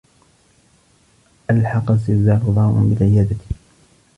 ألحق 1.51 1.91
الزّلزال 1.91 2.39
ضررا 2.39 2.79
بالعيادة. 2.83 3.35